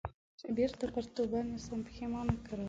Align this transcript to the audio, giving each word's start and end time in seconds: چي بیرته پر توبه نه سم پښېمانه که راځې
چي 0.39 0.45
بیرته 0.57 0.85
پر 0.93 1.05
توبه 1.15 1.39
نه 1.49 1.57
سم 1.65 1.79
پښېمانه 1.87 2.33
که 2.45 2.51
راځې 2.53 2.59